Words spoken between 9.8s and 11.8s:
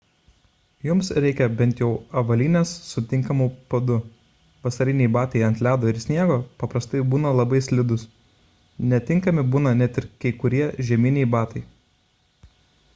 net ir kai kurie žieminiai batai